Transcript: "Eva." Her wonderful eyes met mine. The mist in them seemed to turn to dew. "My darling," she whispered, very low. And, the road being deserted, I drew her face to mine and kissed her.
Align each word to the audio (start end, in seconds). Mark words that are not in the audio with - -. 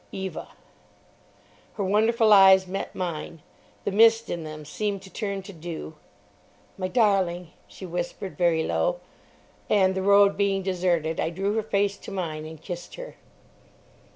"Eva." 0.11 0.47
Her 1.73 1.83
wonderful 1.83 2.33
eyes 2.33 2.65
met 2.65 2.95
mine. 2.95 3.43
The 3.85 3.91
mist 3.91 4.31
in 4.31 4.43
them 4.43 4.65
seemed 4.65 5.03
to 5.03 5.11
turn 5.11 5.43
to 5.43 5.53
dew. 5.53 5.93
"My 6.75 6.87
darling," 6.87 7.51
she 7.67 7.85
whispered, 7.85 8.35
very 8.35 8.63
low. 8.63 8.99
And, 9.69 9.93
the 9.93 10.01
road 10.01 10.35
being 10.35 10.63
deserted, 10.63 11.19
I 11.19 11.29
drew 11.29 11.53
her 11.53 11.61
face 11.61 11.97
to 11.97 12.09
mine 12.11 12.47
and 12.47 12.59
kissed 12.59 12.95
her. 12.95 13.15